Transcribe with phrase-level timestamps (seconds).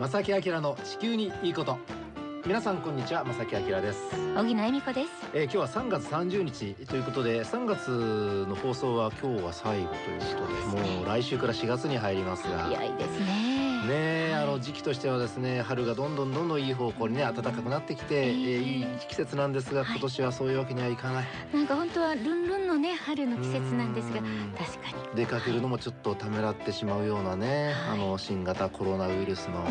[0.00, 1.78] 正木明の地球にいいこと。
[2.44, 4.00] 皆さんこんにちは正木明です、
[4.36, 5.10] 小木恵美子です。
[5.32, 6.74] えー、今日は3月30日。
[6.86, 12.58] ということで3月の放送は今日は最後ということでもう来週から4月に入りますが。
[12.64, 13.53] 早いですね
[13.84, 14.34] ね。
[14.34, 24.28] あの時期としてはですね春がどんどんどんどんいい方向にね暖かくなってきて、えー、いい季節なんですが今年はそういうわけにはいかない、なんか本当はルンルンのね春の季節なんですが確か
[25.12, 25.16] に。
[25.16, 29.64] 出かけるのもちょっとためらってしまうようなね、はい、あの新型コロナウイルスの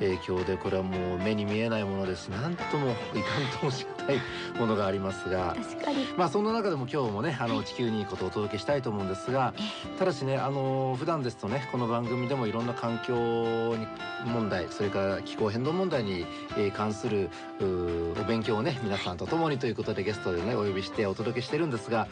[0.00, 2.28] 影響でこれはもう目に見えないものです。
[2.28, 4.20] 何ともいかんともしがたい
[4.58, 5.56] ものがありますが。
[5.56, 6.06] 確かに。
[6.16, 9.54] まあそんな中でも今日もねあの地球にいいことをお届けしたいと思うんですが
[9.98, 13.86] ただしねあの普段ですとねこの番組でもいろんな環境に
[14.26, 16.26] 問題それから気候変動問題に
[16.74, 17.30] 関する
[17.60, 22.08] お勉強をね皆さんと共にということでゲストでねお呼びしてお届けしてるんですが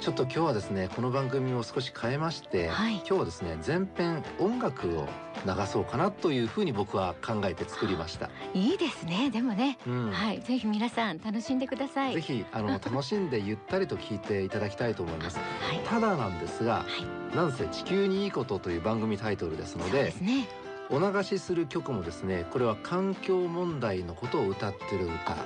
[0.00, 5.08] ちょっと今日はですねこの番組を少し変えまして、はい、今日はですね前編音楽を
[5.44, 8.30] 流そうかなというふうに僕は考えて作りました。
[8.54, 9.30] いいですね。
[9.30, 10.40] でもね、うん、はい。
[10.40, 12.14] ぜひ皆さん楽しんでください。
[12.14, 16.84] ぜひあの楽しんでゆったりと聞いていただきたいと思います、はい、ただなんですが、は
[17.32, 20.48] い、なんせ地球にいいことという番組タイトルですので、ね、
[20.90, 25.36] お流しする曲もですねこれは環境問題のことを歌ってる歌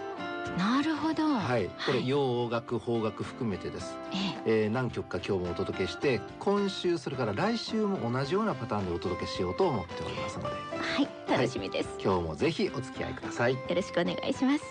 [0.56, 1.24] なるほど。
[1.24, 3.96] はい、これ洋楽、邦楽含めてです。
[4.46, 10.48] ええー、何曲か今日もお届けして、今週それから来週も同じようなパターンでお届けしようと思っておりますので。
[10.50, 13.54] はい、楽しみです、はい、今日もぜひお付き合いください。
[13.54, 14.64] よろしくお願いします。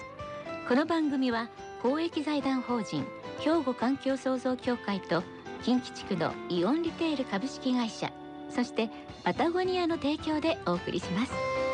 [0.68, 1.50] この番組は
[1.82, 3.06] 公益財団法人
[3.40, 5.24] 兵庫環境創造協会と
[5.64, 8.12] 近畿地区のイオンリテール株式会社、
[8.50, 8.90] そして
[9.24, 11.67] パタゴニアの提供でお送りします。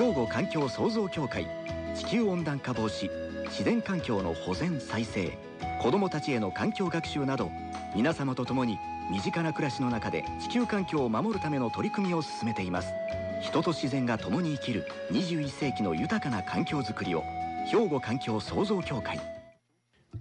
[0.00, 1.46] 兵庫環境創造協会
[1.94, 3.10] 地球温暖化防止
[3.50, 5.36] 自然環境の保全再生
[5.82, 7.50] 子どもたちへの環境学習など
[7.94, 8.78] 皆様と共に
[9.10, 12.94] 身近な暮らしの中で地球環境を守るための取り組みを進めています。
[13.42, 17.22] 人と自然が共に生きる21世紀の豊かな環境づくりを
[17.70, 19.20] 兵庫環境創造協会。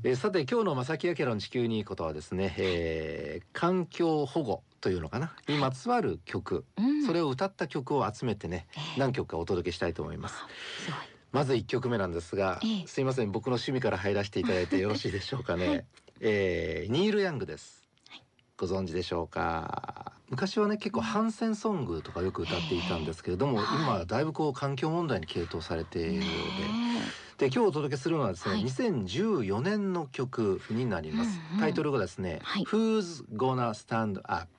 [0.04, 5.34] え、さて今日の正木明の地球にいいことはですね、えー、環境保護というのかな？
[5.48, 8.68] にまつわる曲、うん、それを歌った曲を集めてね、
[8.98, 10.36] 何曲かお届けしたいと思います。
[11.32, 15.68] まず一曲目なんですが、すいません僕の趣味から入らせていただいてよろ しいでしょうかね？
[15.68, 15.86] はい、
[16.22, 17.88] えー、ニール・ヤングです。
[18.58, 20.14] ご存知でしょうか？
[20.30, 26.30] 昔はね結構反戦ソングとかよく歌っていたんですけれども、今はだいぶこう環境問題に傾倒されているようで。
[27.40, 34.50] で今日お届けするのはですね、はい、2014年の曲になります、タイトルがですね、はい、Who's Gonna Stand Up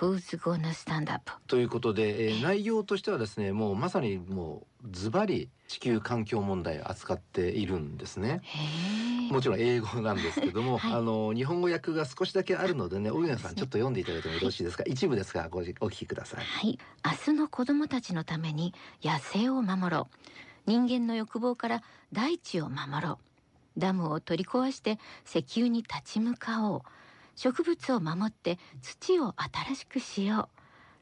[0.00, 8.42] Who's gonna stand up ということで、えー、内容としてはですねもうまさにもうズバリ地球環境問題を扱っているんですね。
[9.30, 14.84] もちろん英語なんですけども、 はい、あの日本語訳が少しだけあるのでね、小宮さんちょっと読んでいただいてもよろしいですか？
[14.84, 16.44] はい、一部ですがごお聞きください。
[16.44, 20.16] はい、明日の子供たちのために野生を守ろう。
[20.66, 21.82] 人間の欲望から
[22.12, 23.18] 大地を守ろ
[23.76, 23.80] う。
[23.80, 26.82] ダムを取り壊して石油に立ち向かおう。
[27.36, 30.48] 植物を守って土を新しくしよ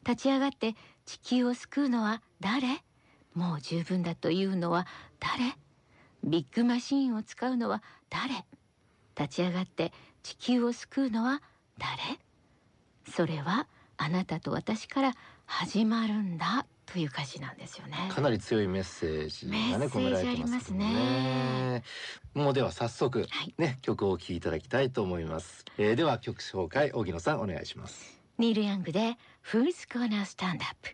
[0.05, 0.07] う。
[0.07, 0.75] 立ち上がって
[1.07, 2.83] 地球を救うのは誰？
[3.35, 4.87] もう十分だというのは
[5.19, 5.55] 誰？
[6.23, 8.45] ビッグマシーンを使うのは誰？
[9.19, 9.93] 立ち上がって
[10.23, 11.41] 地球を救うのは
[11.79, 12.19] 誰？
[13.11, 15.13] それはあなたと私から
[15.47, 16.67] 始まるんだ。
[16.87, 18.11] という歌詞なんですよね。
[18.11, 20.93] かなり強いメッセージがね込められてますね。
[20.93, 21.83] ね
[22.35, 25.65] もうでは早速、はい、ね曲をお聴きいただきたいと思います。
[25.79, 28.21] えー、では曲紹介荻野さんお願いします。
[28.39, 30.89] ニールヤングで Who's Gonna Stand Up。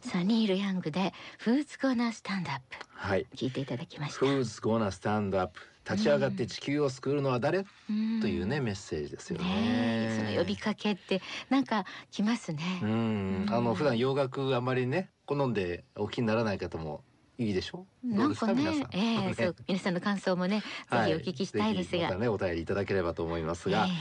[0.00, 1.12] さあニールヤングで
[1.44, 2.62] Who's Gonna Stand Up。
[2.90, 3.26] はい。
[3.34, 4.24] 聞いていただきました。
[4.24, 5.58] Who's Gonna Stand Up。
[5.88, 9.44] 立ち上がって地球を救うのは誰、うん、というねメッセージですよね。
[9.44, 12.80] ねその呼びかけってなんかきますね。
[12.82, 17.04] うん、あの普段洋楽あまりね好んでお気にならない方も
[17.38, 17.86] いいでしょ？
[18.04, 18.14] う。
[18.14, 20.64] なんかね、皆さん、えー、そう 皆さんの感想もね、ぜ
[21.06, 23.92] ひお聞きしたいですが、またねお便りいただければと思いますが、えー、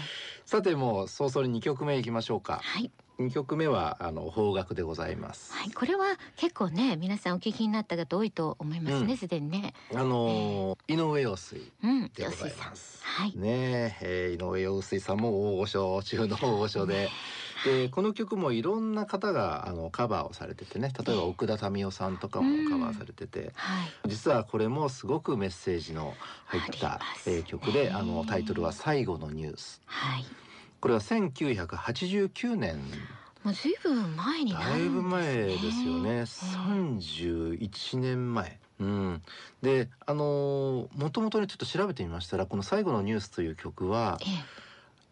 [0.45, 2.61] さてもう早々に二曲目いきましょうか。
[2.63, 2.91] はい。
[3.17, 5.53] 二曲目はあの邦楽でございます。
[5.53, 9.73] はい、これは結構ね皆さんお聞きになった方多いと思いますねすで、うん、にね。
[9.93, 11.59] あのー、井上陽水
[12.15, 13.01] でございます。
[13.19, 13.37] うん、はい。
[13.37, 17.09] ねえー、井上陽水さんも大御所中の大御所で。
[17.65, 26.13] でこの曲もいろんな方があのカバーをされててね例えば奥田民生さんとかもカバーされてて、はい、実はこれもすごくメッセージの
[26.45, 30.25] 入った、えー、曲であのタイトルは「最後のニュース」はい、
[30.85, 32.77] これは1989年。
[33.43, 36.21] もうずいぶん前にだいぶ前ですよね。
[36.21, 38.59] 31年前。
[38.79, 39.21] うん、
[39.63, 44.43] であのもともとねちょっと調べてみましたらこの「最後のニュース」という曲は、ええ、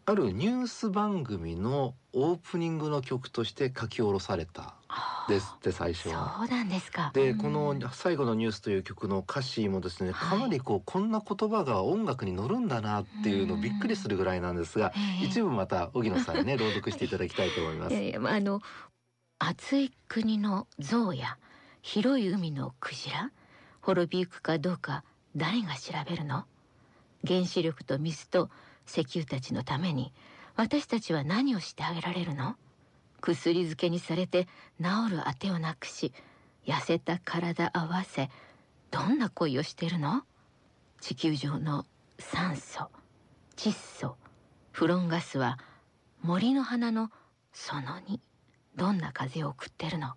[0.06, 4.76] あるニュース番組のオープニングの曲として書き下ろされた
[5.30, 6.36] ですって最初は。
[6.40, 7.12] そうなんですか。
[7.14, 14.92] で、この最後のニュースという曲の歌詞もですね、かなりこうこんな言葉が音楽に乗るんだなっていうのびっくりするぐらいなんですが、
[15.22, 17.94] 一部また荻野さんにね朗読していただきたいと思います。
[17.96, 18.62] いやいやあの
[19.40, 21.38] 暑い国の象や
[21.82, 23.32] 広い海のクジラ
[23.82, 25.06] 滅びゆくかどうか
[25.36, 26.46] 誰が調べるの？
[27.26, 28.50] 原子力と水と
[28.88, 30.13] 石油たちのために
[30.56, 32.56] 私たちは何をしてあげられるの？
[33.21, 34.47] 薬漬けにされて
[34.81, 36.12] 治るあてをなくし
[36.65, 38.30] 痩せた体合わせ
[38.91, 40.24] どんな恋をしてるの？
[41.00, 41.85] 地球上の
[42.19, 42.89] 酸素
[43.56, 44.15] 窒素
[44.71, 45.57] フロンガスは
[46.21, 47.09] 森の花の
[47.51, 48.19] その2
[48.75, 50.13] どんな風を送ってるの？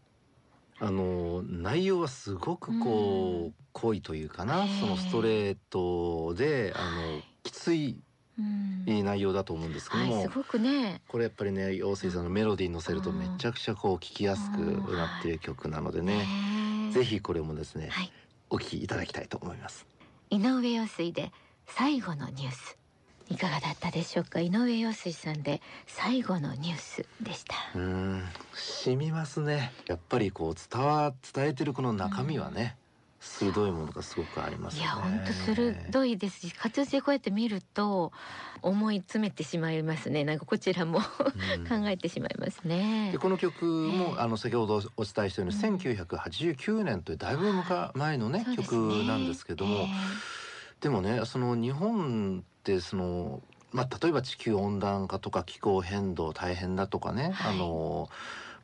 [0.78, 7.98] あの内容はすごくこう、うん、濃いというかなそのストレートであの、はい、きつい
[8.86, 11.00] いい内容だと思うんですけども、はい、すごくね。
[11.08, 16.26] これやっぱりね陽水さんのメロディーに乗せるとめちゃくちゃこう聴きやすくなっている曲なのでね、
[16.92, 18.12] ぜひこれもですね、はい、
[18.50, 19.86] お聴きいただきたいと思います。
[20.30, 21.32] 井上陽水で
[21.66, 22.76] 最後のニュース。
[23.28, 24.38] いかがだったでしょうか？
[24.38, 27.56] 井上陽水さんで最後のニュースでした。
[27.74, 28.22] うん
[28.52, 29.72] 染みますね。
[29.88, 32.76] やっぱりこう伝わ伝えてるこの中身はね、
[33.26, 38.12] 鋭いものがすごくあります、ね、いや本当鋭いですし活用してこうやって見ると
[38.62, 40.24] 思い詰めてしまいますね。
[40.24, 41.06] なんかこちらも考
[41.86, 43.10] えてしまいますね。
[43.12, 47.52] でこの曲も、えー、あの先ほどお伝えしたように、うん、1989年というだいぶ
[47.94, 48.72] 前のね、ね、曲
[49.06, 49.86] なんですけども、えー、
[50.82, 53.42] でもねその日本ってその
[53.72, 58.08] まあ、例えば地球温暖化とか気候変動大変だとかね、はい、あの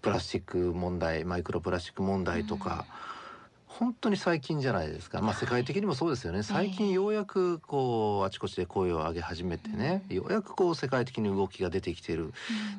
[0.01, 3.12] プラスチック問題マイクロプラスチック問題とか、うん
[3.79, 6.43] 本当に最近じゃないですか、まあ、世界的にもそうですよね。
[6.43, 12.33] 最近ようやくこうあちこちで声を上げ始めてね、ようやくこう世界的に動きが出てきてる、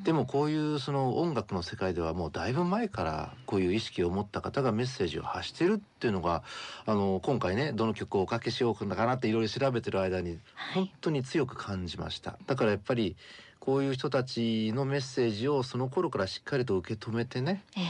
[0.04, 6.42] でもこういうその音楽の世界ではもうだいぶ前からこういう意識を持った方がメッセージを発してるっていうのが
[6.86, 10.38] あの今回ねどの曲をおかけしようかなっていろいろ調べてる間に
[10.74, 12.38] 本当に強く感じました。
[12.46, 13.16] だからやっぱり
[13.64, 17.82] こういう人たちのメッセージをその頃からしっかりと受け止めてね、えー、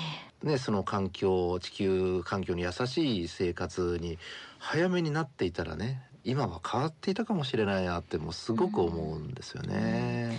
[0.44, 4.18] ねその環境地球環境に優しい生活に
[4.58, 10.38] 早めになっていたらね今は変わっていたかもしれないなってもすごく思うんですよね。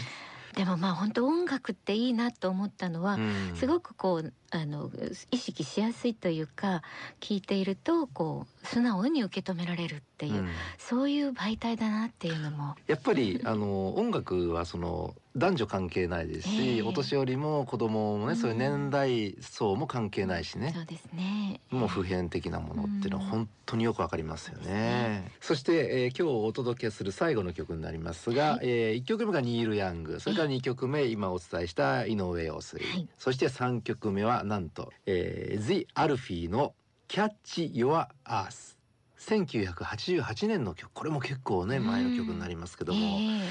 [0.55, 4.89] でもまあ本当音楽っていいなと思ったのは、うん、すごくこうあの
[5.31, 6.81] 意識しやすいというか
[7.19, 12.75] 聞いているとこう素直に受け止められるっていう、うん、そういう媒体だなっていうのも。
[12.87, 20.71] やっぱりあの音楽はその男女関係ないですし、えー、お年寄りも子供もね、うん、そういう年代層も関係ないしね。
[20.73, 21.59] そうですね。
[21.69, 25.73] もう普遍的なものっていうのは本当によくわかりますよね、うん、そして、
[26.05, 36.73] えー、今日お届けする最後の曲になりますが、はい、えー、1曲目がニール・ヤングそれから2曲目今お伝えした井上陽水、はい、そして3曲目はなんと、えー、The アルフィーの
[37.07, 38.75] Catch Your Earth
[39.19, 40.91] 1988年の曲。
[40.93, 43.41] これも結構ね前の曲になりますけども、えー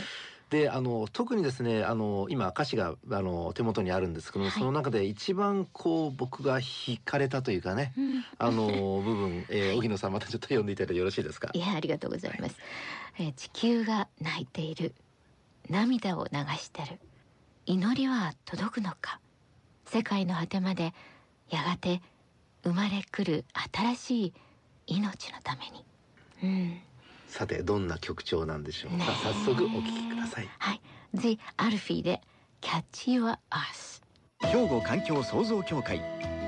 [0.50, 8.66] であの特にですねあの今歌詞があの手元にあるんですけども、はい、その中で一番こう僕が惹かれたというかね、うん、あの
[9.00, 11.50] 部分、えー、荻野さんまたちょっと読んでいただいてよろしいですか？
[11.54, 12.56] いやありがとうございます。
[13.14, 14.94] はい、えー、地球が泣いている。
[15.70, 17.00] 涙を流してる。
[17.66, 19.18] 祈りは届くのか？
[19.86, 20.92] 世界の果てまで
[21.50, 22.00] やがて
[22.62, 24.32] 生まれくる新しい
[24.86, 25.84] 命のために。
[26.42, 26.80] うん。
[27.28, 30.48] さてどんな曲調なんでしょうか、早速お聞きください。
[30.58, 30.80] はい。
[31.14, 32.20] The アルフィーで
[32.60, 34.02] Catch Your Earth
[34.46, 36.00] 兵庫環境創造協会。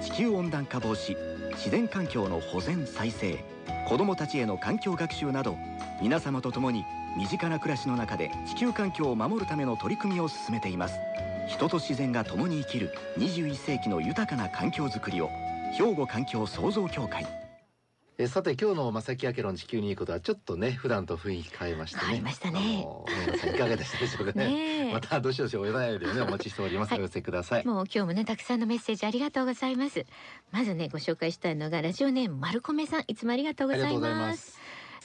[0.02, 1.16] 地球温暖化防止。
[1.52, 3.42] 自然環境の保全再生。
[3.88, 5.56] 子どもたちへの環境学習など。
[6.02, 6.84] 皆様と共に
[7.16, 10.98] 身近な暮らしの中で地球環境を守るための取り組みを進めています
[11.46, 15.30] 人と自然が共に生きる21世紀の豊かな環境づくりを
[15.76, 17.26] 兵庫環境創造協会
[18.18, 22.06] えさて今日の正木明の地球にいいことはちょっとね普段と雰囲気変えましたね。
[22.08, 22.86] 変えましたね。
[23.26, 24.46] 皆さんいかがでしたでしょうかね。
[24.88, 27.66] ねまたどしどしお便りでねお待ちしております、はい、お寄せください。
[27.66, 30.06] もう今日もねたくさんのメッセージありがとうございます。
[30.50, 34.58] まずねご紹介したいのがラジオネームマルコメさんいつもありがとうございます。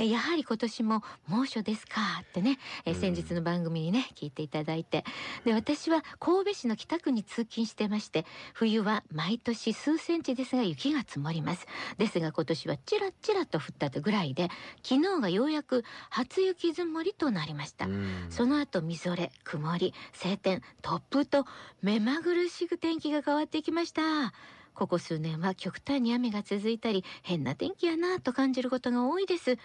[0.09, 5.03] やはり今年も猛暑ですかってね、え先日の番組にね聞いていただいて。
[5.45, 11.67] で私は神戸市の北区に通勤してまして冬は毎年数センチですが雪が積もります。
[11.97, 14.49] ですが今年はちらちらと降ったぐらいで
[14.83, 17.87] 昨日がようやく初雪積もりとなりました。
[18.29, 21.45] その後みぞれ曇り晴天突風と
[21.81, 24.33] 目まぐるしく天気が変わってきました。
[24.73, 29.57] ここ数年は極端に雨が続いたり変な天気やなと感じることが多いです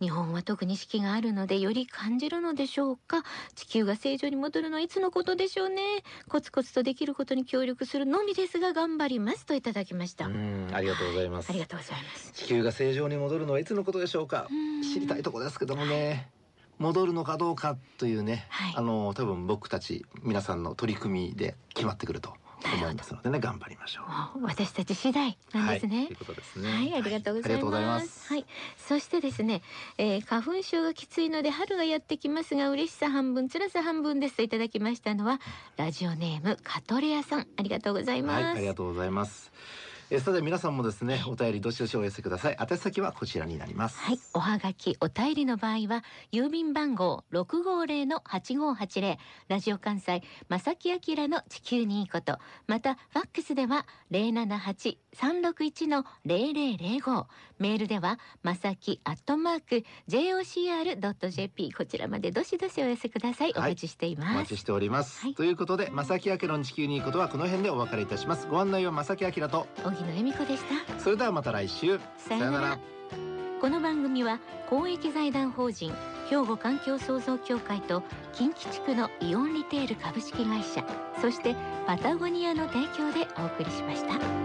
[0.00, 3.22] 日本は特に四季があるのでより感じるのでしょうか？
[3.54, 5.82] 地球が正常に戻るのはいつのことでしょうね？
[6.26, 10.26] コツコツとできることに協力するのみですが頑張りますといただきました。
[10.26, 11.50] うんありがとうございます。
[11.50, 12.32] ありがとうございます。
[12.32, 14.46] 地球が正常に戻るのはいつのことでしょうか？
[14.50, 14.82] うん。
[14.82, 16.30] 知りたいところですけどもね。
[16.78, 18.74] 戻るのかどうかというね、はい。
[18.74, 22.32] あの多分僕たち皆さんの取り組みで決まってくると
[22.64, 24.02] 思いますのでね頑張りましょ
[24.36, 24.44] う。
[24.44, 26.68] 私たち次第なんですね、はい、ということですね。
[26.70, 27.44] はい、ありがとうございます。
[27.44, 28.28] ありがとうございます。
[28.28, 29.62] はい、そしてですね、
[29.98, 35.40] えー花粉症がきついので春がやってきますが嬉しさ半分、辛さ半分ですといただきましたのは
[35.76, 38.44] ラジオネームカトレアさん、ありがとうございます。
[38.44, 39.52] はい、ありがとうございます。
[40.12, 42.56] えーさて皆さんもですね、お便りどしどしお寄せください。
[42.60, 43.96] 宛先はこちらになります。
[44.00, 46.02] はい、おはがき、お便りの場合は、
[46.32, 52.38] 郵便番号六五零の八五八零、ラジオ関西、正木明の地球にいいこと。
[52.66, 57.28] また、ファックスでは零七八三六一の零零零五。
[57.60, 60.34] メールでは、まさきアットマーク J.
[60.34, 60.42] O.
[60.42, 60.72] C.
[60.72, 60.98] R.
[60.98, 61.48] ドット J.
[61.48, 61.72] P.
[61.72, 63.52] こちらまでどしどしお寄せください。
[63.54, 64.34] おはい待ちしていおます。
[64.34, 65.20] 待ちしております。
[65.20, 68.48] はいということで、正木明の地球にいいことはこの辺でお別れいたします。
[68.48, 69.68] ご案内は正木明と、
[70.00, 71.00] 荻野恵美子でした。
[71.00, 72.00] それではまた来週。
[72.16, 72.78] さようなら。
[73.60, 74.40] この番組は
[74.70, 75.92] 公益財団法人
[76.30, 78.02] 兵庫環境創造協会と
[78.32, 80.82] 近畿地区のイオンリテール株式会社
[81.20, 81.54] そして
[81.86, 84.39] パタゴニアの提供でお送りしました。